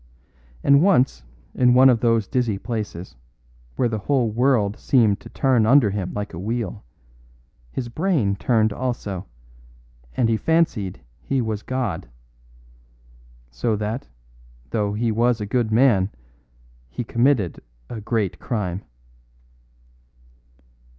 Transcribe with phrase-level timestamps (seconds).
[0.63, 1.21] And once
[1.53, 3.15] in one of those dizzy places,
[3.75, 6.83] where the whole world seemed to turn under him like a wheel,
[7.71, 9.27] his brain turned also,
[10.17, 12.09] and he fancied he was God.
[13.51, 14.07] So that,
[14.71, 16.09] though he was a good man,
[16.89, 18.81] he committed a great crime."